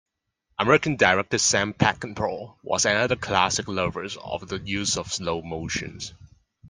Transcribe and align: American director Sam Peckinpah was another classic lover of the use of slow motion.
American 0.57 0.95
director 0.95 1.37
Sam 1.37 1.75
Peckinpah 1.75 2.55
was 2.63 2.85
another 2.87 3.15
classic 3.15 3.67
lover 3.67 4.07
of 4.19 4.47
the 4.47 4.57
use 4.57 4.97
of 4.97 5.13
slow 5.13 5.43
motion. 5.43 5.99